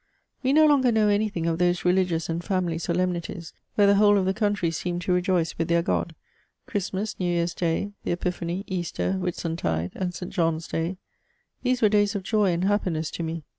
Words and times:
We 0.41 0.51
no 0.51 0.65
longer 0.65 0.91
know 0.91 1.09
anything 1.09 1.45
of 1.45 1.59
those 1.59 1.85
religious 1.85 2.27
and 2.27 2.43
family 2.43 2.79
solemnities, 2.79 3.53
where 3.75 3.85
the 3.85 3.93
whole 3.97 4.17
of 4.17 4.25
the 4.25 4.33
country 4.33 4.71
seemed 4.71 5.03
to 5.03 5.13
rejoice 5.13 5.55
with 5.59 5.67
their 5.67 5.83
God; 5.83 6.15
Christmas, 6.65 7.15
New 7.19 7.35
Tear's 7.35 7.53
Day, 7.53 7.91
the 8.03 8.11
Epiphany, 8.13 8.63
Easter, 8.65 9.13
Whitsuntide, 9.19 9.91
and 9.93 10.11
St. 10.15 10.33
John's 10.33 10.67
Day; 10.67 10.97
these 11.61 11.83
were 11.83 11.87
days 11.89 12.15
of 12.15 12.23
joy 12.23 12.51
and 12.51 12.63
happiness 12.63 13.11
to 13.11 13.21
me. 13.21 13.43